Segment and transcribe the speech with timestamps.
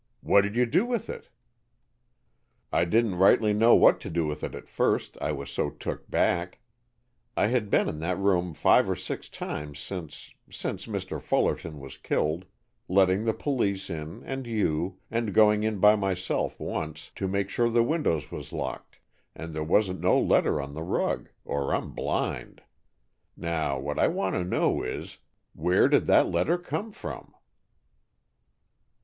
[0.21, 1.29] "What did you do with it?"
[2.73, 6.09] "I didn't rightly know what to do with it at first, I was so took
[6.09, 6.57] back.
[7.37, 11.21] I had been in that room five or six times since since Mr.
[11.21, 12.45] Fullerton was killed,
[12.87, 17.69] letting the police in, and you, and going in by myself once to make sure
[17.69, 18.97] the windows was locked,
[19.35, 22.63] and there wasn't no letter on the rug, or I'm blind.
[23.37, 25.19] Now, what I want to know is,
[25.55, 27.35] _here did that letter come from?